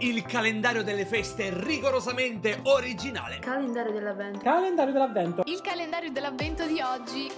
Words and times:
Il 0.00 0.22
calendario 0.22 0.84
delle 0.84 1.04
feste 1.04 1.50
rigorosamente 1.52 2.60
originale. 2.62 3.40
Calendario 3.40 3.90
dell'avvento. 3.90 4.38
Calendario 4.38 4.92
dell'avvento. 4.92 5.42
Il 5.46 5.60
calendario 5.60 6.12
dell'avvento 6.12 6.64
di 6.66 6.80
oggi. 6.80 7.28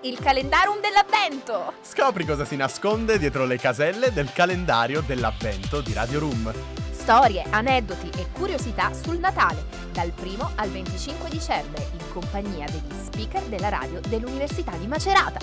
Il 0.00 0.18
calendarium 0.18 0.80
dell'avvento. 0.80 1.74
Scopri 1.80 2.24
cosa 2.24 2.44
si 2.44 2.56
nasconde 2.56 3.18
dietro 3.18 3.44
le 3.44 3.56
caselle 3.56 4.12
del 4.12 4.32
calendario 4.32 5.00
dell'avvento 5.00 5.80
di 5.80 5.92
Radio 5.92 6.18
Room. 6.18 6.52
Storie, 6.90 7.44
aneddoti 7.50 8.10
e 8.18 8.26
curiosità 8.32 8.92
sul 8.92 9.18
Natale, 9.18 9.64
dal 9.92 10.12
1 10.20 10.52
al 10.56 10.70
25 10.70 11.28
dicembre, 11.30 11.86
in 11.92 12.12
compagnia 12.12 12.66
degli 12.66 13.00
speaker 13.00 13.42
della 13.44 13.68
radio 13.68 14.00
dell'Università 14.00 14.72
di 14.72 14.88
Macerata. 14.88 15.38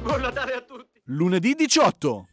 Buon 0.00 0.20
Natale 0.22 0.52
a 0.54 0.60
tutti! 0.60 0.61
Lunedì 1.06 1.56
18. 1.56 2.28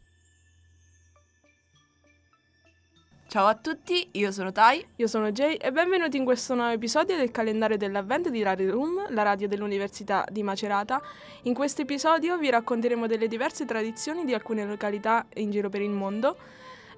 Ciao 3.26 3.46
a 3.46 3.56
tutti, 3.56 4.10
io 4.12 4.30
sono 4.30 4.52
Tai. 4.52 4.86
Io 4.94 5.08
sono 5.08 5.32
Jay 5.32 5.56
e 5.56 5.72
benvenuti 5.72 6.16
in 6.16 6.24
questo 6.24 6.54
nuovo 6.54 6.70
episodio 6.70 7.16
del 7.16 7.32
calendario 7.32 7.76
dell'avvento 7.76 8.30
di 8.30 8.44
Radio 8.44 8.70
Room, 8.70 9.12
la 9.12 9.24
radio 9.24 9.48
dell'Università 9.48 10.24
di 10.30 10.44
Macerata. 10.44 11.02
In 11.42 11.54
questo 11.54 11.82
episodio 11.82 12.38
vi 12.38 12.48
racconteremo 12.48 13.08
delle 13.08 13.26
diverse 13.26 13.64
tradizioni 13.64 14.24
di 14.24 14.34
alcune 14.34 14.64
località 14.64 15.26
in 15.34 15.50
giro 15.50 15.68
per 15.68 15.80
il 15.80 15.90
mondo. 15.90 16.36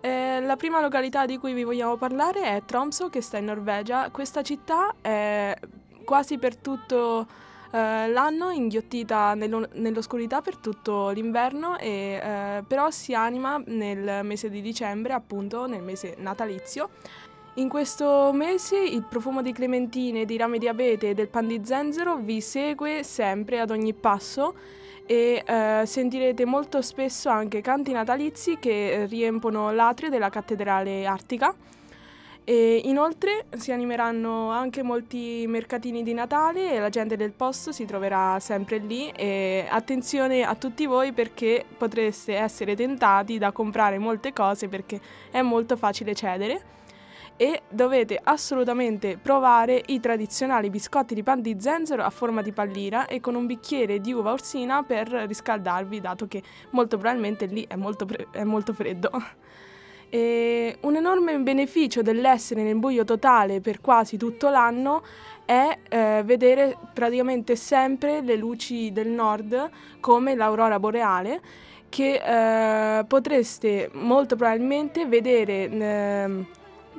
Eh, 0.03 0.43
la 0.43 0.57
prima 0.57 0.79
località 0.79 1.25
di 1.25 1.39
cui 1.39 1.55
vi 1.55 1.65
vogliamo 1.65 1.97
parlare 1.97 2.43
è 2.43 2.63
Tromsø, 2.67 3.09
che 3.09 3.23
sta 3.23 3.39
in 3.39 3.47
Norvegia. 3.47 4.11
Questa 4.11 4.43
città 4.43 4.95
è 5.01 5.59
quasi 6.05 6.37
per 6.37 6.55
tutto 6.55 7.27
eh, 7.73 8.09
l'anno 8.09 8.51
inghiottita 8.51 9.35
nello- 9.35 9.69
nell'oscurità 9.75 10.41
per 10.43 10.57
tutto 10.59 11.09
l'inverno, 11.09 11.79
e, 11.79 12.21
eh, 12.23 12.63
però 12.67 12.91
si 12.91 13.15
anima 13.15 13.61
nel 13.67 14.25
mese 14.25 14.51
di 14.51 14.61
dicembre, 14.61 15.15
appunto 15.15 15.67
nel 15.67 15.83
mese 15.83 16.15
natalizio. 16.19 16.91
In 17.55 17.69
questo 17.69 18.31
mese 18.33 18.79
il 18.79 19.03
profumo 19.03 19.43
di 19.43 19.53
clementine, 19.53 20.25
di 20.25 20.37
rame 20.39 20.59
di 20.59 20.69
abete 20.69 21.11
e 21.11 21.15
del 21.15 21.29
pan 21.29 21.47
di 21.47 21.61
zenzero 21.65 22.17
vi 22.17 22.41
segue 22.41 23.03
sempre 23.03 23.61
ad 23.61 23.71
ogni 23.71 23.93
passo 23.93 24.55
e 25.05 25.43
eh, 25.45 25.83
sentirete 25.85 26.47
molto 26.47 26.81
spesso 26.81 27.29
anche 27.29 27.61
canti 27.61 27.93
natalizi 27.93 28.59
che 28.59 29.07
riempono 29.07 29.71
l'atrio 29.73 30.09
della 30.09 30.31
cattedrale 30.31 31.05
artica. 31.05 31.55
E 32.45 32.81
inoltre 32.85 33.47
si 33.57 33.71
animeranno 33.71 34.51
anche 34.51 34.83
molti 34.83 35.45
mercatini 35.47 36.03
di 36.03 36.13
Natale 36.13 36.73
e 36.73 36.81
la 36.81 36.89
gente 36.89 37.17
del 37.17 37.31
posto 37.31 37.71
si 37.71 37.85
troverà 37.85 38.41
sempre 38.41 38.79
lì 38.79 39.09
e 39.11 39.67
attenzione 39.71 40.43
a 40.43 40.57
tutti 40.57 40.87
voi 40.87 41.13
perché 41.13 41.65
potreste 41.77 42.35
essere 42.35 42.75
tentati 42.75 43.39
da 43.39 43.53
comprare 43.53 43.99
molte 43.99 44.33
cose 44.33 44.67
perché 44.67 45.01
è 45.31 45.41
molto 45.41 45.77
facile 45.77 46.17
cedere 46.17 46.81
e 47.37 47.63
dovete 47.69 48.21
assolutamente 48.23 49.19
provare 49.19 49.81
i 49.87 50.01
tradizionali 50.01 50.69
biscotti 50.69 51.15
di 51.15 51.23
pan 51.23 51.41
di 51.41 51.57
zenzero 51.61 52.03
a 52.03 52.11
forma 52.11 52.43
di 52.43 52.53
pallina 52.53 53.07
e 53.07 53.21
con 53.21 53.37
un 53.37 53.47
bicchiere 53.47 54.01
di 54.01 54.13
uva 54.13 54.33
orsina 54.33 54.83
per 54.83 55.09
riscaldarvi 55.09 56.01
dato 56.01 56.27
che 56.27 56.43
molto 56.71 56.99
probabilmente 56.99 57.47
lì 57.47 57.65
è 57.69 57.77
molto, 57.77 58.05
pre- 58.05 58.27
è 58.33 58.43
molto 58.45 58.73
freddo. 58.73 59.11
E 60.15 60.77
un 60.83 60.95
enorme 60.95 61.39
beneficio 61.39 62.03
dell'essere 62.03 62.63
nel 62.63 62.77
buio 62.77 63.03
totale 63.03 63.63
per 63.63 63.81
quasi 63.81 64.19
tutto 64.19 64.51
l'anno 64.51 65.03
è 65.47 65.79
eh, 65.89 66.23
vedere 66.23 66.77
praticamente 66.93 67.57
sempre 67.57 68.21
le 68.21 68.37
luci 68.37 68.93
del 68.93 69.09
nord 69.09 69.71
come 70.01 70.35
l'aurora 70.35 70.79
boreale 70.79 71.41
che 71.89 72.21
eh, 72.23 73.05
potreste 73.05 73.89
molto 73.95 74.37
probabilmente 74.37 75.07
vedere 75.07 75.71
eh, 75.71 76.45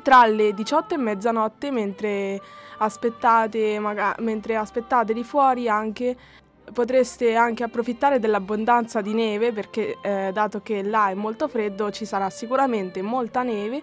tra 0.02 0.26
le 0.26 0.52
18 0.52 0.96
e 0.96 0.98
mezzanotte 0.98 1.70
mentre 1.70 2.42
aspettate, 2.80 3.78
maga- 3.78 4.16
mentre 4.22 4.56
aspettate 4.56 5.14
lì 5.14 5.24
fuori 5.24 5.70
anche 5.70 6.18
potreste 6.74 7.36
anche 7.36 7.64
approfittare 7.64 8.20
dell'abbondanza 8.20 9.00
di 9.00 9.14
neve 9.14 9.54
perché 9.54 9.98
eh, 10.02 10.32
dato 10.34 10.62
che 10.62 10.84
là 10.84 11.10
è 11.10 11.14
molto 11.14 11.48
freddo 11.48 11.90
ci 11.92 12.04
sarà 12.04 12.30
sicuramente 12.30 13.02
molta 13.02 13.44
neve 13.44 13.82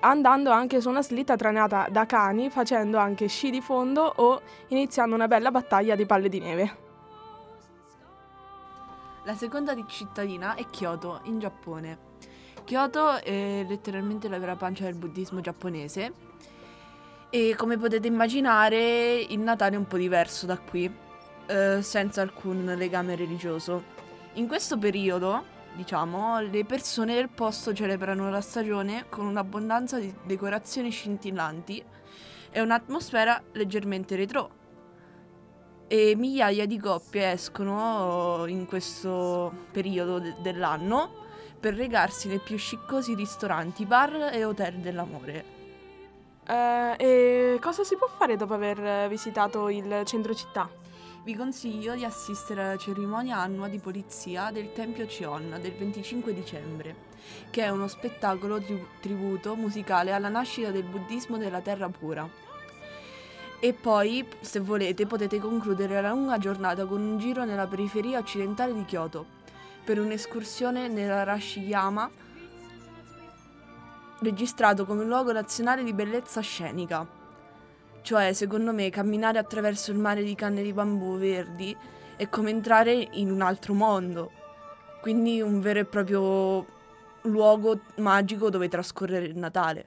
andando 0.00 0.50
anche 0.50 0.80
su 0.80 0.88
una 0.88 1.02
slitta 1.02 1.34
trainata 1.36 1.88
da 1.90 2.06
cani 2.06 2.50
facendo 2.50 2.98
anche 2.98 3.26
sci 3.26 3.50
di 3.50 3.60
fondo 3.60 4.12
o 4.16 4.40
iniziando 4.68 5.14
una 5.14 5.26
bella 5.26 5.50
battaglia 5.50 5.96
di 5.96 6.06
palle 6.06 6.28
di 6.28 6.38
neve. 6.38 6.76
La 9.24 9.34
seconda 9.34 9.74
di- 9.74 9.84
cittadina 9.88 10.54
è 10.54 10.64
Kyoto, 10.70 11.20
in 11.24 11.40
Giappone. 11.40 11.98
Kyoto 12.64 13.20
è 13.20 13.64
letteralmente 13.66 14.28
la 14.28 14.38
vera 14.38 14.54
pancia 14.54 14.84
del 14.84 14.94
buddismo 14.94 15.40
giapponese 15.40 16.12
e 17.30 17.54
come 17.56 17.76
potete 17.76 18.06
immaginare 18.06 19.16
il 19.16 19.40
Natale 19.40 19.74
è 19.74 19.78
un 19.78 19.86
po' 19.86 19.96
diverso 19.96 20.46
da 20.46 20.58
qui, 20.58 20.88
eh, 21.46 21.82
senza 21.82 22.22
alcun 22.22 22.74
legame 22.76 23.16
religioso. 23.16 23.94
In 24.34 24.46
questo 24.46 24.76
periodo, 24.78 25.44
diciamo, 25.74 26.40
le 26.40 26.64
persone 26.64 27.14
del 27.14 27.28
posto 27.28 27.72
celebrano 27.72 28.30
la 28.30 28.40
stagione 28.40 29.06
con 29.08 29.26
un'abbondanza 29.26 29.98
di 29.98 30.14
decorazioni 30.24 30.90
scintillanti 30.90 31.82
e 32.50 32.60
un'atmosfera 32.60 33.42
leggermente 33.52 34.16
retro. 34.16 34.50
E 35.88 36.14
migliaia 36.16 36.66
di 36.66 36.78
coppie 36.78 37.32
escono 37.32 38.44
in 38.46 38.66
questo 38.66 39.52
periodo 39.70 40.18
de- 40.18 40.34
dell'anno 40.40 41.24
per 41.60 41.74
recarsi 41.74 42.28
nei 42.28 42.40
più 42.40 42.58
sciccosi 42.58 43.14
ristoranti, 43.14 43.86
bar 43.86 44.30
e 44.32 44.44
hotel 44.44 44.74
dell'amore. 44.74 45.44
Eh, 46.46 46.94
e 46.96 47.58
cosa 47.60 47.84
si 47.84 47.96
può 47.96 48.08
fare 48.08 48.36
dopo 48.36 48.54
aver 48.54 49.08
visitato 49.08 49.68
il 49.68 50.02
centro 50.04 50.34
città? 50.34 50.68
Vi 51.26 51.34
consiglio 51.34 51.96
di 51.96 52.04
assistere 52.04 52.62
alla 52.62 52.76
cerimonia 52.76 53.38
annua 53.38 53.66
di 53.66 53.80
polizia 53.80 54.52
del 54.52 54.72
Tempio 54.72 55.06
Cheon 55.06 55.58
del 55.60 55.72
25 55.72 56.32
dicembre, 56.32 56.94
che 57.50 57.64
è 57.64 57.68
uno 57.68 57.88
spettacolo 57.88 58.60
tri- 58.60 58.86
tributo 59.00 59.56
musicale 59.56 60.12
alla 60.12 60.28
nascita 60.28 60.70
del 60.70 60.84
buddismo 60.84 61.36
della 61.36 61.60
terra 61.60 61.88
pura. 61.88 62.30
E 63.58 63.72
poi, 63.72 64.24
se 64.38 64.60
volete, 64.60 65.04
potete 65.06 65.40
concludere 65.40 66.00
la 66.00 66.10
lunga 66.10 66.38
giornata 66.38 66.86
con 66.86 67.00
un 67.00 67.18
giro 67.18 67.44
nella 67.44 67.66
periferia 67.66 68.20
occidentale 68.20 68.72
di 68.72 68.84
Kyoto, 68.84 69.26
per 69.82 69.98
un'escursione 69.98 70.86
nell'Arashiyama, 70.86 72.08
registrato 74.20 74.86
come 74.86 75.04
luogo 75.04 75.32
nazionale 75.32 75.82
di 75.82 75.92
bellezza 75.92 76.40
scenica. 76.40 77.15
Cioè, 78.06 78.34
secondo 78.34 78.72
me, 78.72 78.88
camminare 78.88 79.36
attraverso 79.36 79.90
il 79.90 79.98
mare 79.98 80.22
di 80.22 80.36
canne 80.36 80.62
di 80.62 80.72
bambù 80.72 81.18
verdi 81.18 81.76
è 82.14 82.28
come 82.28 82.50
entrare 82.50 82.92
in 82.92 83.32
un 83.32 83.40
altro 83.40 83.74
mondo. 83.74 84.30
Quindi 85.00 85.40
un 85.40 85.60
vero 85.60 85.80
e 85.80 85.86
proprio 85.86 86.64
luogo 87.22 87.80
magico 87.96 88.48
dove 88.48 88.68
trascorrere 88.68 89.24
il 89.24 89.36
Natale. 89.36 89.86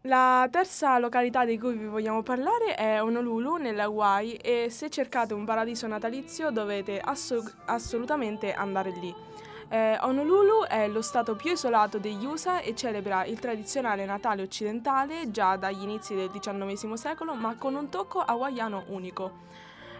La 0.00 0.48
terza 0.50 0.98
località 0.98 1.44
di 1.44 1.56
cui 1.56 1.76
vi 1.76 1.86
vogliamo 1.86 2.24
parlare 2.24 2.74
è 2.74 3.00
Honolulu 3.00 3.54
nelle 3.54 3.82
Hawaii 3.82 4.34
e 4.34 4.70
se 4.70 4.90
cercate 4.90 5.34
un 5.34 5.44
paradiso 5.44 5.86
natalizio 5.86 6.50
dovete 6.50 6.98
asso- 6.98 7.48
assolutamente 7.66 8.52
andare 8.52 8.90
lì. 8.90 9.33
Eh, 9.68 9.98
Honolulu 10.00 10.64
è 10.68 10.88
lo 10.88 11.02
stato 11.02 11.34
più 11.34 11.52
isolato 11.52 11.98
degli 11.98 12.24
USA 12.24 12.60
e 12.60 12.74
celebra 12.74 13.24
il 13.24 13.38
tradizionale 13.38 14.04
Natale 14.04 14.42
occidentale 14.42 15.30
già 15.30 15.56
dagli 15.56 15.82
inizi 15.82 16.14
del 16.14 16.30
XIX 16.30 16.92
secolo 16.94 17.34
ma 17.34 17.56
con 17.56 17.74
un 17.74 17.88
tocco 17.88 18.20
hawaiano 18.20 18.84
unico. 18.88 19.42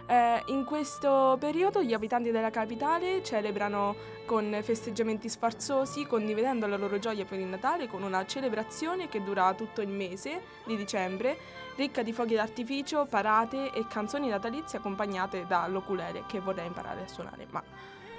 Eh, 0.07 0.43
in 0.47 0.65
questo 0.65 1.35
periodo 1.39 1.81
gli 1.81 1.93
abitanti 1.93 2.29
della 2.29 2.51
capitale 2.51 3.23
celebrano 3.23 3.95
con 4.27 4.55
festeggiamenti 4.61 5.27
sfarzosi, 5.27 6.05
condividendo 6.05 6.67
la 6.67 6.77
loro 6.77 6.99
gioia 6.99 7.25
per 7.25 7.39
il 7.39 7.47
Natale 7.47 7.87
con 7.87 8.03
una 8.03 8.23
celebrazione 8.25 9.09
che 9.09 9.23
dura 9.23 9.51
tutto 9.55 9.81
il 9.81 9.89
mese 9.89 10.43
di 10.65 10.75
dicembre, 10.77 11.37
ricca 11.75 12.03
di 12.03 12.13
fuochi 12.13 12.35
d'artificio, 12.35 13.07
parate 13.09 13.71
e 13.71 13.87
canzoni 13.87 14.29
natalizie 14.29 14.77
accompagnate 14.77 15.45
dall'oculele 15.47 16.23
che 16.27 16.39
vorrei 16.39 16.67
imparare 16.67 17.01
a 17.01 17.07
suonare, 17.07 17.47
ma 17.49 17.63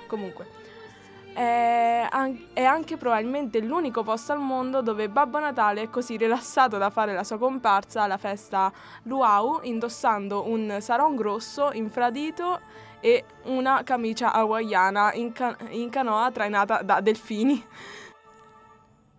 comunque. 0.08 0.75
È, 1.37 2.09
an- 2.11 2.47
è 2.55 2.65
anche 2.65 2.97
probabilmente 2.97 3.61
l'unico 3.61 4.03
posto 4.03 4.33
al 4.33 4.38
mondo 4.38 4.81
dove 4.81 5.11
Babbo 5.11 5.38
Natale 5.38 5.83
è 5.83 5.91
così 5.91 6.17
rilassato 6.17 6.79
da 6.79 6.88
fare 6.88 7.12
la 7.12 7.25
sua 7.25 7.37
comparsa 7.37 8.05
alla 8.05 8.17
festa 8.17 8.73
Luau 9.03 9.61
indossando 9.62 10.49
un 10.49 10.79
sarong 10.81 11.21
rosso 11.21 11.73
infradito 11.73 12.61
e 13.00 13.23
una 13.43 13.83
camicia 13.83 14.33
hawaiana 14.33 15.12
in, 15.12 15.33
ca- 15.33 15.59
in 15.69 15.91
canoa 15.91 16.31
trainata 16.31 16.81
da 16.81 17.03
delfini. 17.03 17.62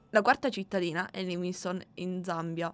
La 0.10 0.24
quarta 0.24 0.50
cittadina 0.50 1.10
è 1.12 1.22
Livingstone 1.22 1.86
in 1.96 2.24
Zambia. 2.24 2.74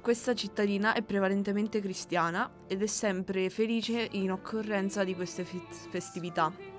Questa 0.00 0.34
cittadina 0.34 0.92
è 0.92 1.02
prevalentemente 1.02 1.80
cristiana 1.80 2.50
ed 2.66 2.82
è 2.82 2.86
sempre 2.86 3.48
felice 3.48 4.08
in 4.10 4.32
occorrenza 4.32 5.04
di 5.04 5.14
queste 5.14 5.44
fe- 5.44 5.62
festività. 5.70 6.73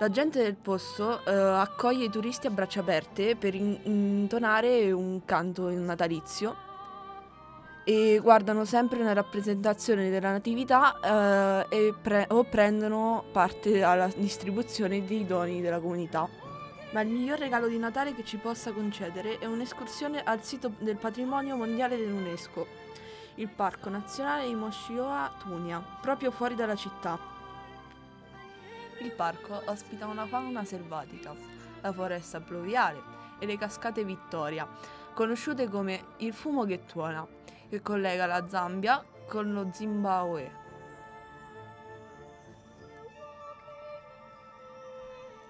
La 0.00 0.10
gente 0.10 0.40
del 0.40 0.54
posto 0.54 1.24
eh, 1.24 1.32
accoglie 1.32 2.04
i 2.04 2.08
turisti 2.10 2.46
a 2.46 2.50
braccia 2.50 2.80
aperte 2.80 3.34
per 3.34 3.56
in- 3.56 3.80
intonare 3.82 4.92
un 4.92 5.24
canto 5.24 5.68
natalizio 5.70 6.54
e 7.82 8.20
guardano 8.22 8.64
sempre 8.64 9.00
una 9.00 9.12
rappresentazione 9.12 10.08
della 10.08 10.30
natività 10.30 11.66
eh, 11.68 11.94
pre- 12.00 12.26
o 12.28 12.44
prendono 12.44 13.24
parte 13.32 13.82
alla 13.82 14.08
distribuzione 14.14 15.04
dei 15.04 15.26
doni 15.26 15.60
della 15.60 15.80
comunità. 15.80 16.28
Ma 16.92 17.00
il 17.00 17.08
miglior 17.08 17.40
regalo 17.40 17.66
di 17.66 17.76
Natale 17.76 18.14
che 18.14 18.24
ci 18.24 18.36
possa 18.36 18.70
concedere 18.70 19.38
è 19.38 19.46
un'escursione 19.46 20.22
al 20.22 20.44
sito 20.44 20.70
del 20.78 20.96
patrimonio 20.96 21.56
mondiale 21.56 21.96
dell'UNESCO, 21.96 22.66
il 23.34 23.48
Parco 23.48 23.88
Nazionale 23.88 24.46
di 24.46 24.54
Moshioa 24.54 25.32
Tunia, 25.40 25.82
proprio 26.00 26.30
fuori 26.30 26.54
dalla 26.54 26.76
città. 26.76 27.37
Il 29.00 29.12
parco 29.12 29.62
ospita 29.66 30.06
una 30.06 30.26
fauna 30.26 30.64
selvatica, 30.64 31.34
la 31.80 31.92
foresta 31.92 32.40
pluviale 32.40 33.00
e 33.38 33.46
le 33.46 33.56
cascate 33.56 34.04
Vittoria, 34.04 34.66
conosciute 35.14 35.68
come 35.68 36.04
il 36.18 36.32
fumo 36.32 36.64
che 36.64 36.84
tuona, 36.84 37.26
che 37.68 37.80
collega 37.80 38.26
la 38.26 38.48
Zambia 38.48 39.04
con 39.26 39.52
lo 39.52 39.68
Zimbabwe. 39.72 40.66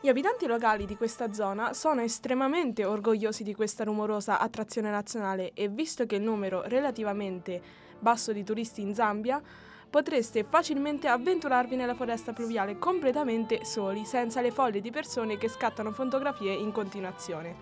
Gli 0.00 0.08
abitanti 0.08 0.46
locali 0.46 0.86
di 0.86 0.96
questa 0.96 1.32
zona 1.32 1.72
sono 1.72 2.02
estremamente 2.02 2.84
orgogliosi 2.84 3.42
di 3.42 3.54
questa 3.54 3.82
rumorosa 3.82 4.38
attrazione 4.38 4.90
nazionale 4.90 5.52
e 5.54 5.68
visto 5.68 6.06
che 6.06 6.16
il 6.16 6.22
numero 6.22 6.62
relativamente 6.62 7.60
basso 7.98 8.32
di 8.32 8.44
turisti 8.44 8.80
in 8.80 8.94
Zambia, 8.94 9.42
potreste 9.90 10.44
facilmente 10.44 11.08
avventurarvi 11.08 11.76
nella 11.76 11.94
foresta 11.94 12.32
pluviale 12.32 12.78
completamente 12.78 13.64
soli, 13.64 14.04
senza 14.04 14.40
le 14.40 14.50
foglie 14.50 14.80
di 14.80 14.90
persone 14.90 15.36
che 15.38 15.48
scattano 15.48 15.92
fotografie 15.92 16.52
in 16.52 16.72
continuazione. 16.72 17.54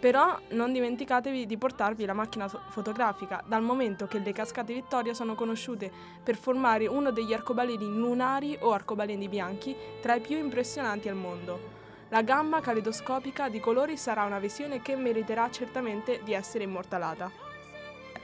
Però 0.00 0.36
non 0.50 0.72
dimenticatevi 0.72 1.46
di 1.46 1.56
portarvi 1.56 2.04
la 2.04 2.12
macchina 2.12 2.48
fo- 2.48 2.60
fotografica, 2.70 3.42
dal 3.46 3.62
momento 3.62 4.06
che 4.06 4.18
le 4.18 4.32
cascate 4.32 4.74
Vittoria 4.74 5.14
sono 5.14 5.36
conosciute 5.36 5.90
per 6.22 6.36
formare 6.36 6.88
uno 6.88 7.12
degli 7.12 7.32
arcobaleni 7.32 7.86
lunari 7.86 8.58
o 8.60 8.72
arcobaleni 8.72 9.28
bianchi 9.28 9.76
tra 10.00 10.16
i 10.16 10.20
più 10.20 10.38
impressionanti 10.38 11.08
al 11.08 11.14
mondo. 11.14 11.80
La 12.08 12.22
gamma 12.22 12.60
caleidoscopica 12.60 13.48
di 13.48 13.60
colori 13.60 13.96
sarà 13.96 14.24
una 14.24 14.40
visione 14.40 14.82
che 14.82 14.96
meriterà 14.96 15.48
certamente 15.50 16.20
di 16.24 16.34
essere 16.34 16.64
immortalata. 16.64 17.30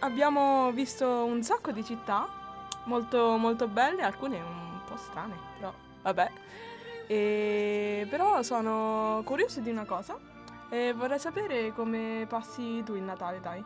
Abbiamo 0.01 0.71
visto 0.73 1.25
un 1.25 1.43
sacco 1.43 1.71
di 1.71 1.85
città, 1.85 2.38
molto, 2.89 3.37
molto 3.37 3.69
belle, 3.69 4.03
alcune 4.03 4.41
un 4.41 4.81
po' 4.85 4.97
strane, 4.97 5.37
però 5.57 5.73
vabbè. 6.03 6.31
E, 7.07 8.07
però 8.11 8.43
sono 8.43 9.23
curioso 9.25 9.61
di 9.61 9.71
una 9.71 9.85
cosa 9.85 10.19
e 10.69 10.93
vorrei 10.93 11.19
sapere 11.19 11.73
come 11.73 12.27
passi 12.29 12.83
tu 12.85 12.95
il 12.95 13.03
Natale, 13.03 13.41
dai. 13.41 13.65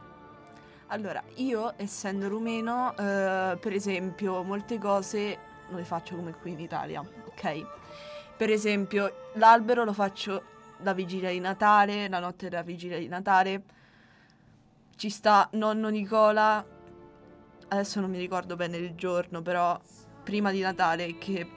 Allora, 0.88 1.22
io 1.36 1.72
essendo 1.76 2.28
rumeno, 2.28 2.94
eh, 2.96 3.56
per 3.58 3.72
esempio, 3.72 4.42
molte 4.42 4.78
cose 4.78 5.38
non 5.68 5.78
le 5.78 5.86
faccio 5.86 6.16
come 6.16 6.34
qui 6.34 6.52
in 6.52 6.60
Italia, 6.60 7.00
ok? 7.00 7.66
Per 8.36 8.50
esempio, 8.50 9.30
l'albero 9.34 9.84
lo 9.84 9.94
faccio 9.94 10.42
la 10.78 10.92
vigilia 10.92 11.30
di 11.30 11.40
Natale, 11.40 12.08
la 12.08 12.18
notte 12.18 12.48
della 12.48 12.62
vigilia 12.62 12.98
di 12.98 13.08
Natale. 13.08 13.62
Ci 14.96 15.08
sta 15.08 15.48
nonno 15.52 15.88
Nicola, 15.88 16.64
adesso 17.72 18.00
non 18.00 18.10
mi 18.10 18.18
ricordo 18.18 18.54
bene 18.54 18.76
il 18.76 18.94
giorno, 18.94 19.40
però 19.40 19.80
prima 20.22 20.50
di 20.50 20.60
Natale 20.60 21.16
che 21.16 21.50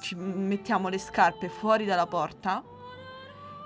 ci 0.00 0.14
mettiamo 0.14 0.88
le 0.88 0.98
scarpe 0.98 1.48
fuori 1.48 1.84
dalla 1.84 2.06
porta 2.06 2.62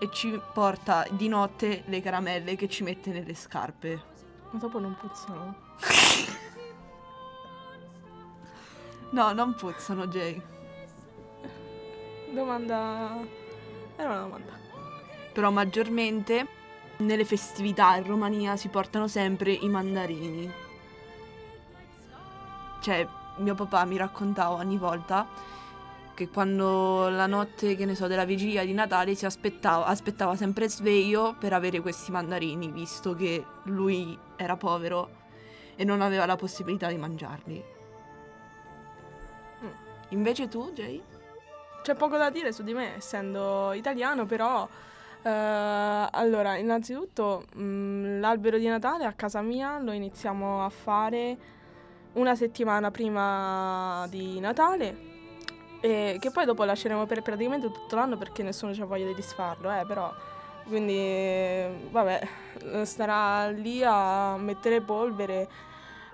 e 0.01 0.09
ci 0.11 0.41
porta 0.53 1.07
di 1.11 1.29
notte 1.29 1.85
le 1.87 2.01
caramelle 2.01 2.57
che 2.57 2.69
ci 2.69 2.83
mette 2.83 3.11
nelle 3.11 3.35
scarpe. 3.35 4.03
Ma 4.51 4.59
dopo 4.59 4.79
non 4.79 4.97
puzzano. 4.99 5.57
No, 9.13 9.31
non 9.33 9.55
puzzano, 9.55 10.07
Jay. 10.07 10.41
Domanda... 12.33 13.19
Era 13.95 14.09
una 14.09 14.21
domanda. 14.23 14.53
Però 15.35 15.51
maggiormente 15.51 16.47
nelle 16.97 17.27
festività 17.27 17.95
in 17.97 18.07
Romania 18.07 18.57
si 18.57 18.69
portano 18.69 19.09
sempre 19.09 19.53
i 19.53 19.69
mandarini. 19.69 20.62
Cioè, 22.83 23.07
mio 23.37 23.55
papà 23.55 23.85
mi 23.85 23.97
raccontava 23.97 24.57
ogni 24.57 24.77
volta 24.77 25.25
che 26.15 26.29
quando 26.29 27.09
la 27.09 27.27
notte, 27.27 27.77
che 27.77 27.85
ne 27.85 27.95
so, 27.95 28.09
della 28.09 28.25
vigilia 28.25 28.65
di 28.65 28.73
Natale 28.73 29.15
si 29.15 29.25
aspettava, 29.25 29.87
aspettava 29.87 30.35
sempre 30.35 30.69
sveglio 30.69 31.37
per 31.39 31.53
avere 31.53 31.79
questi 31.79 32.11
mandarini, 32.11 32.73
visto 32.73 33.15
che 33.15 33.45
lui 33.67 34.19
era 34.35 34.57
povero 34.57 35.21
e 35.77 35.85
non 35.85 36.01
aveva 36.01 36.27
la 36.27 36.35
possibilità 36.35 36.89
di 36.89 36.97
mangiarli. 36.97 37.65
Mm. 39.63 39.71
Invece 40.09 40.49
tu, 40.49 40.73
Jay? 40.73 41.01
C'è 41.83 41.95
poco 41.95 42.17
da 42.17 42.31
dire 42.31 42.53
su 42.53 42.65
di 42.65 42.75
me, 42.75 42.97
essendo 42.97 43.73
italiano, 43.75 44.27
però... 44.27 44.69
eh, 45.23 45.31
allora, 46.11 46.57
innanzitutto 46.57 47.45
mm, 47.57 48.19
l'albero 48.19 48.59
di 48.59 48.67
Natale 48.67 49.05
a 49.05 49.13
casa 49.13 49.41
mia 49.41 49.79
lo 49.79 49.93
iniziamo 49.93 50.65
a 50.65 50.69
fare 50.69 51.61
una 52.15 52.35
settimana 52.35 52.91
prima 52.91 54.07
di 54.09 54.39
Natale 54.41 55.11
che 55.83 56.31
poi 56.33 56.45
dopo 56.45 56.63
lasceremo 56.63 57.07
per 57.07 57.23
praticamente 57.23 57.71
tutto 57.71 57.97
l'anno 57.97 58.17
perché 58.17 58.45
nessuno 58.45 58.73
ha 58.73 58.85
voglia 58.85 59.07
di 59.07 59.15
disfarlo, 59.15 59.69
eh, 59.69 59.85
però 59.85 60.13
quindi 60.65 61.67
vabbè, 61.91 62.29
starà 62.85 63.49
lì 63.49 63.83
a 63.83 64.37
mettere 64.37 64.81
polvere, 64.81 65.49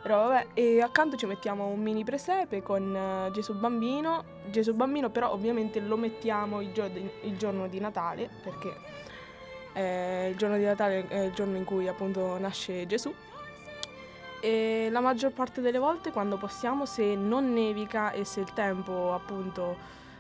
però 0.00 0.28
vabbè, 0.28 0.46
e 0.54 0.80
accanto 0.80 1.16
ci 1.16 1.26
mettiamo 1.26 1.66
un 1.66 1.80
mini 1.80 2.02
presepe 2.02 2.62
con 2.62 2.96
eh, 2.96 3.30
Gesù 3.32 3.54
Bambino, 3.54 4.24
Gesù 4.46 4.72
Bambino 4.72 5.10
però 5.10 5.32
ovviamente 5.32 5.80
lo 5.80 5.98
mettiamo 5.98 6.62
il, 6.62 6.72
gio- 6.72 6.90
il 7.22 7.36
giorno 7.36 7.68
di 7.68 7.78
Natale 7.78 8.30
perché 8.42 8.74
eh, 9.74 10.28
il 10.30 10.36
giorno 10.36 10.56
di 10.56 10.64
Natale 10.64 11.06
è 11.08 11.18
il 11.24 11.32
giorno 11.32 11.58
in 11.58 11.64
cui 11.64 11.88
appunto 11.88 12.38
nasce 12.38 12.86
Gesù 12.86 13.12
e 14.40 14.88
la 14.90 15.00
maggior 15.00 15.32
parte 15.32 15.60
delle 15.60 15.78
volte 15.78 16.12
quando 16.12 16.36
possiamo, 16.36 16.86
se 16.86 17.14
non 17.14 17.52
nevica 17.52 18.12
e 18.12 18.24
se 18.24 18.40
il 18.40 18.52
tempo 18.52 19.14
appunto 19.14 19.76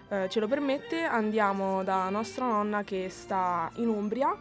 eh, 0.08 0.28
ce 0.28 0.40
lo 0.40 0.48
permette, 0.48 1.02
andiamo 1.02 1.82
da 1.84 2.08
nostra 2.10 2.46
nonna 2.46 2.82
che 2.82 3.08
sta 3.10 3.70
in 3.74 3.88
Umbria. 3.88 4.36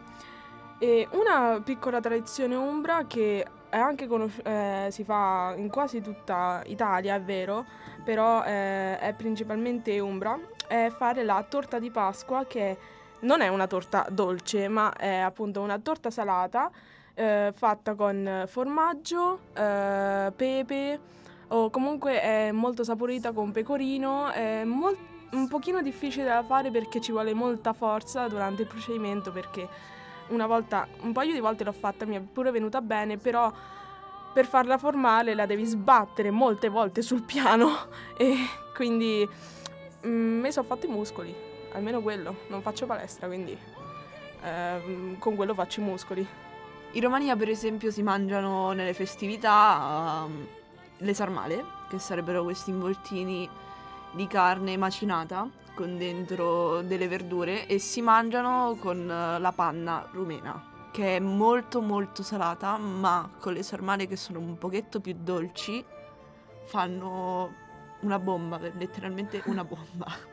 E 0.78 1.08
una 1.10 1.60
piccola 1.62 2.00
tradizione 2.00 2.54
umbra 2.54 3.04
che 3.06 3.44
è 3.68 3.76
anche 3.76 4.06
conos- 4.06 4.40
eh, 4.44 4.88
si 4.90 5.02
fa 5.02 5.52
in 5.56 5.68
quasi 5.68 6.00
tutta 6.00 6.62
Italia, 6.66 7.16
è 7.16 7.20
vero, 7.20 7.64
però 8.04 8.44
eh, 8.44 8.98
è 8.98 9.12
principalmente 9.14 9.98
umbra, 9.98 10.38
è 10.68 10.92
fare 10.96 11.24
la 11.24 11.44
torta 11.48 11.78
di 11.78 11.90
Pasqua 11.90 12.44
che 12.46 12.78
non 13.20 13.40
è 13.40 13.48
una 13.48 13.66
torta 13.66 14.06
dolce, 14.08 14.68
ma 14.68 14.92
è 14.94 15.16
appunto 15.16 15.60
una 15.60 15.78
torta 15.78 16.10
salata 16.10 16.70
eh, 17.18 17.52
fatta 17.52 17.94
con 17.94 18.44
formaggio, 18.46 19.40
eh, 19.52 20.32
pepe 20.34 21.00
o 21.48 21.68
comunque 21.68 22.20
è 22.20 22.52
molto 22.52 22.84
saporita 22.84 23.32
con 23.32 23.50
pecorino, 23.50 24.30
è 24.30 24.62
mol- 24.64 24.96
un 25.32 25.48
pochino 25.48 25.82
difficile 25.82 26.26
da 26.26 26.44
fare 26.44 26.70
perché 26.70 27.00
ci 27.00 27.10
vuole 27.10 27.34
molta 27.34 27.72
forza 27.72 28.28
durante 28.28 28.62
il 28.62 28.68
procedimento 28.68 29.32
perché 29.32 29.68
una 30.28 30.46
volta, 30.46 30.86
un 31.00 31.12
paio 31.12 31.32
di 31.32 31.40
volte 31.40 31.64
l'ho 31.64 31.72
fatta, 31.72 32.04
mi 32.04 32.16
è 32.16 32.20
pure 32.20 32.52
venuta 32.52 32.80
bene, 32.80 33.16
però 33.16 33.52
per 34.32 34.46
farla 34.46 34.78
formale 34.78 35.34
la 35.34 35.46
devi 35.46 35.64
sbattere 35.64 36.30
molte 36.30 36.68
volte 36.68 37.02
sul 37.02 37.22
piano 37.22 37.88
e 38.16 38.36
quindi 38.74 39.28
mm, 40.06 40.40
mi 40.40 40.52
sono 40.52 40.66
fatto 40.66 40.86
i 40.86 40.90
muscoli, 40.90 41.34
almeno 41.72 42.00
quello, 42.00 42.36
non 42.48 42.62
faccio 42.62 42.86
palestra 42.86 43.26
quindi 43.26 43.58
ehm, 44.44 45.18
con 45.18 45.34
quello 45.34 45.54
faccio 45.54 45.80
i 45.80 45.84
muscoli. 45.84 46.46
In 46.92 47.02
Romania, 47.02 47.36
per 47.36 47.50
esempio, 47.50 47.90
si 47.90 48.02
mangiano 48.02 48.72
nelle 48.72 48.94
festività 48.94 50.24
um, 50.24 50.46
le 50.96 51.14
sarmale, 51.14 51.62
che 51.88 51.98
sarebbero 51.98 52.42
questi 52.42 52.70
involtini 52.70 53.48
di 54.12 54.26
carne 54.26 54.76
macinata 54.78 55.48
con 55.74 55.98
dentro 55.98 56.80
delle 56.80 57.06
verdure 57.06 57.66
e 57.66 57.78
si 57.78 58.00
mangiano 58.00 58.76
con 58.80 59.00
uh, 59.00 59.38
la 59.38 59.52
panna 59.54 60.08
rumena, 60.12 60.90
che 60.90 61.16
è 61.16 61.20
molto 61.20 61.82
molto 61.82 62.22
salata, 62.22 62.78
ma 62.78 63.30
con 63.38 63.52
le 63.52 63.62
sarmale 63.62 64.06
che 64.06 64.16
sono 64.16 64.38
un 64.38 64.56
pochetto 64.56 65.00
più 65.00 65.14
dolci 65.16 65.84
fanno 66.64 67.52
una 68.00 68.18
bomba, 68.18 68.58
letteralmente 68.58 69.42
una 69.44 69.62
bomba. 69.62 70.27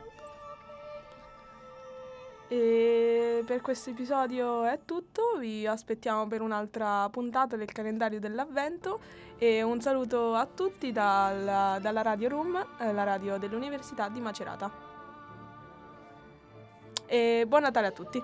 E 2.48 3.44
per 3.44 3.62
questo 3.62 3.90
episodio 3.90 4.66
è 4.66 4.80
tutto, 4.86 5.38
vi 5.40 5.66
aspettiamo 5.66 6.28
per 6.28 6.42
un'altra 6.42 7.10
puntata 7.10 7.56
del 7.56 7.72
calendario 7.72 8.20
dell'avvento 8.20 9.00
e 9.38 9.64
un 9.64 9.82
saluto 9.82 10.36
a 10.36 10.46
tutti 10.46 10.92
dalla, 10.92 11.80
dalla 11.82 12.04
Radio 12.04 12.30
Room, 12.30 12.68
eh, 12.80 12.94
la 12.94 13.04
radio 13.04 13.38
dell'Università 13.38 14.10
di 14.10 14.20
Macerata. 14.20 14.94
e 17.08 17.46
buon 17.48 17.62
Natale 17.62 17.88
a 17.88 17.92
tutti. 17.92 18.24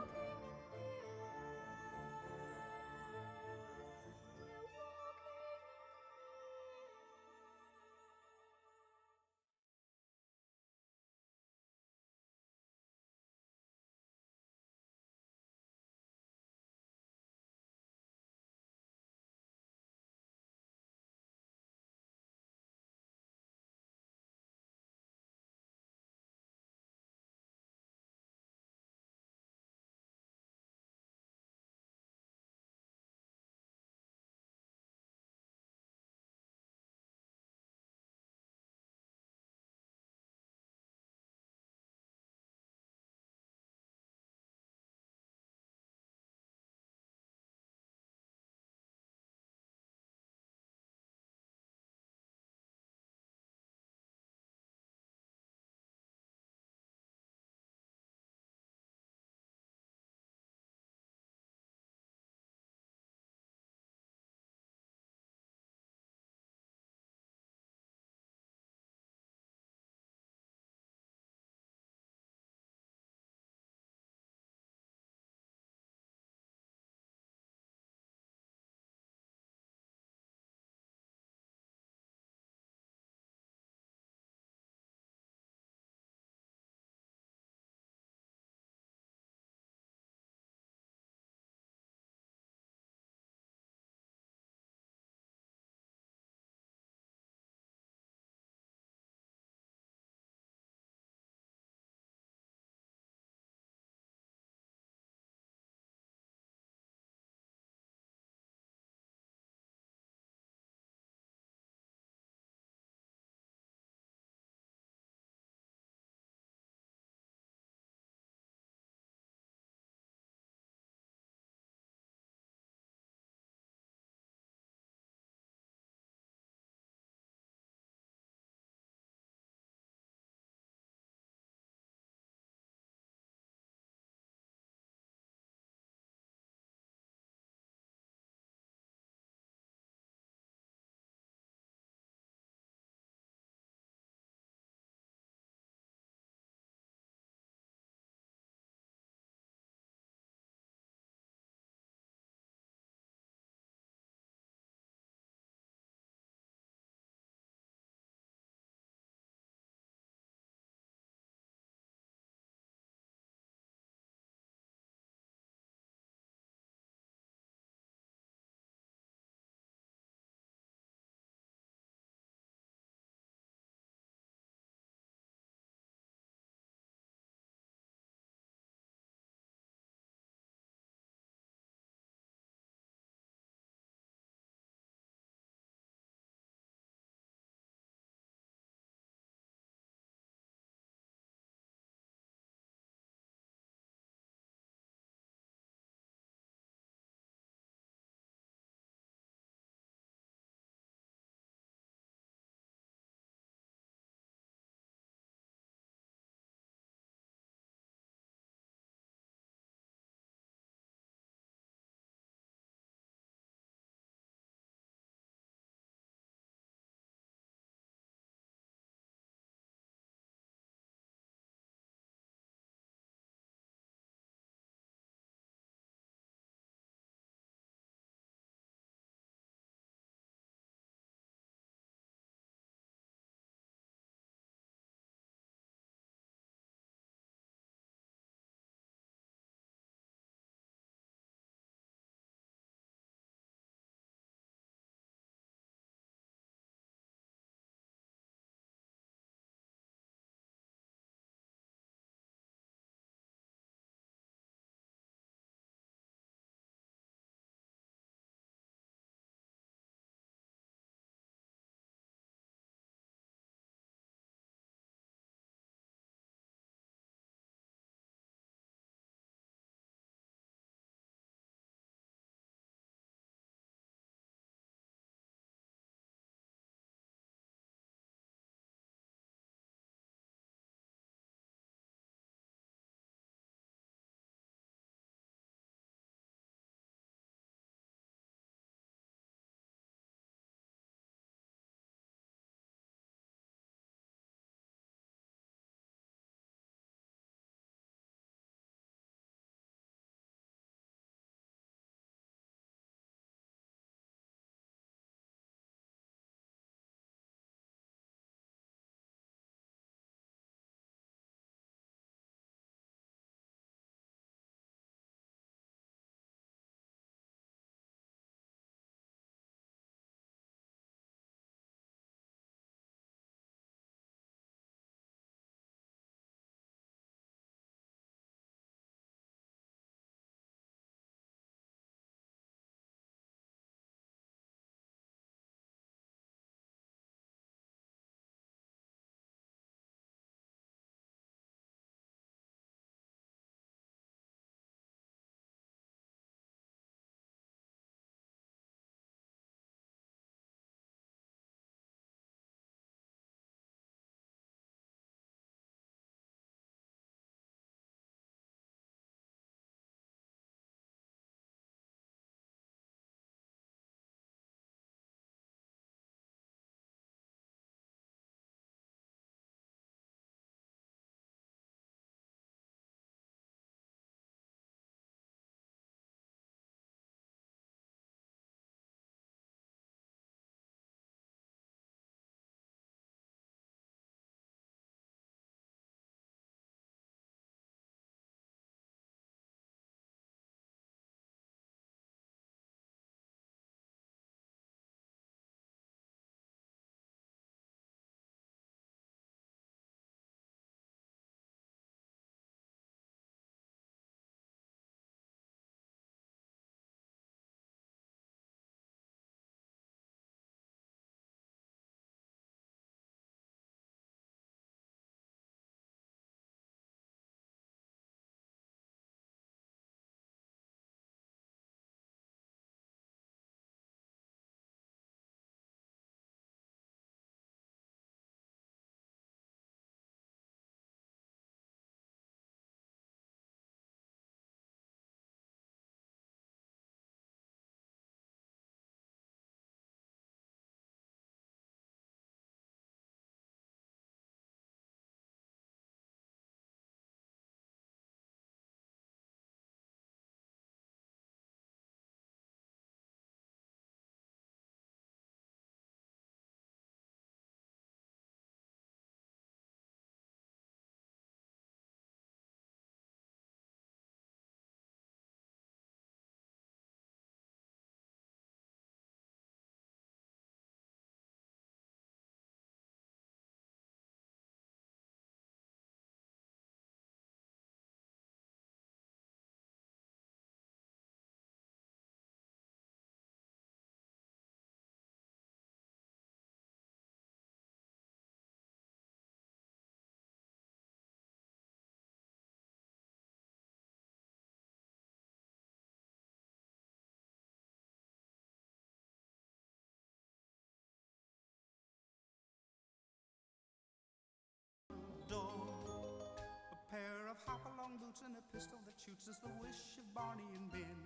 Of 507.30 507.38
hop-along 507.46 507.98
boots 507.98 508.22
and 508.22 508.36
a 508.38 508.44
pistol 508.54 508.78
that 508.86 508.94
shoots 508.94 509.26
is 509.26 509.38
the 509.42 509.50
wish 509.58 509.98
of 509.98 510.06
Barney 510.14 510.46
and 510.54 510.68
Ben. 510.70 511.00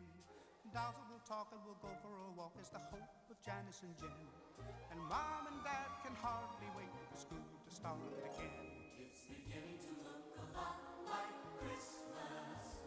Dazzle 0.74 1.08
will 1.08 1.24
talk 1.24 1.54
and 1.56 1.62
we'll 1.64 1.80
go 1.80 1.94
for 2.04 2.12
a 2.12 2.32
walk 2.36 2.52
is 2.60 2.68
the 2.68 2.82
hope 2.92 3.08
of 3.32 3.38
Janice 3.40 3.80
and 3.86 3.96
Jen. 3.96 4.28
And 4.92 5.00
Mom 5.08 5.48
and 5.48 5.60
Dad 5.64 5.88
can 6.04 6.12
hardly 6.20 6.68
wait 6.76 6.92
for 7.08 7.16
school 7.16 7.48
to 7.64 7.70
start 7.72 8.02
again. 8.28 8.52
It's 9.00 9.24
beginning 9.30 9.80
to 9.88 9.92
look 10.04 10.26
a 10.36 10.46
lot 10.58 10.76
like 11.08 11.38
Christmas 11.64 12.84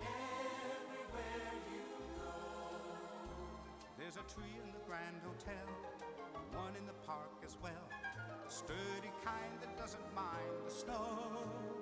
everywhere 0.00 1.52
you 1.68 1.84
go. 2.16 2.32
There's 4.00 4.16
a 4.16 4.24
tree 4.30 4.56
in 4.56 4.72
the 4.72 4.80
Grand 4.88 5.20
Hotel, 5.20 5.68
one 6.56 6.72
in 6.80 6.86
the 6.88 6.96
park 7.04 7.44
as 7.44 7.60
well. 7.60 7.86
A 7.92 8.50
sturdy 8.50 9.12
kind 9.20 9.52
that 9.60 9.76
doesn't 9.76 10.08
mind 10.14 10.54
the 10.64 10.72
snow. 10.72 11.75